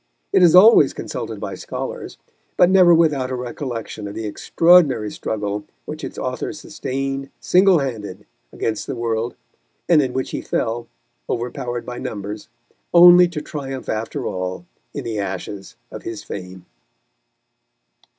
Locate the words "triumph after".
13.43-14.25